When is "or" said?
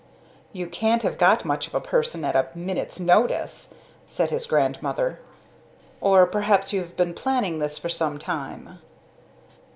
5.99-6.25